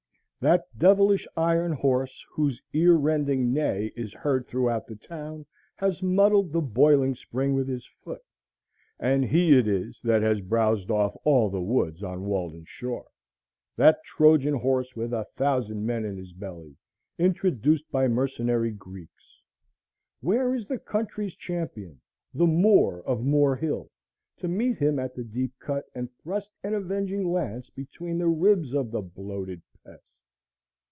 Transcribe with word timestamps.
That 0.43 0.63
devilish 0.75 1.27
Iron 1.37 1.71
Horse, 1.73 2.25
whose 2.31 2.59
ear 2.73 2.95
rending 2.95 3.53
neigh 3.53 3.91
is 3.95 4.11
heard 4.11 4.47
throughout 4.47 4.87
the 4.87 4.95
town, 4.95 5.45
has 5.75 6.01
muddied 6.01 6.51
the 6.51 6.61
Boiling 6.61 7.13
Spring 7.13 7.53
with 7.53 7.67
his 7.67 7.85
foot, 7.85 8.23
and 8.99 9.23
he 9.23 9.55
it 9.55 9.67
is 9.67 10.01
that 10.03 10.23
has 10.23 10.41
browsed 10.41 10.89
off 10.89 11.15
all 11.25 11.51
the 11.51 11.61
woods 11.61 12.01
on 12.01 12.25
Walden 12.25 12.65
shore, 12.65 13.05
that 13.75 14.03
Trojan 14.03 14.55
horse, 14.55 14.95
with 14.95 15.13
a 15.13 15.27
thousand 15.35 15.85
men 15.85 16.05
in 16.05 16.17
his 16.17 16.33
belly, 16.33 16.75
introduced 17.19 17.87
by 17.91 18.07
mercenary 18.07 18.71
Greeks! 18.71 19.43
Where 20.21 20.55
is 20.55 20.65
the 20.65 20.79
country's 20.79 21.35
champion, 21.35 22.01
the 22.33 22.47
Moore 22.47 23.03
of 23.03 23.23
Moore 23.23 23.55
Hill, 23.57 23.91
to 24.37 24.47
meet 24.47 24.79
him 24.79 24.97
at 24.97 25.13
the 25.13 25.23
Deep 25.23 25.53
Cut 25.59 25.85
and 25.93 26.09
thrust 26.17 26.49
an 26.63 26.73
avenging 26.73 27.31
lance 27.31 27.69
between 27.69 28.17
the 28.17 28.27
ribs 28.27 28.73
of 28.73 28.89
the 28.89 29.03
bloated 29.03 29.61
pest? 29.85 30.07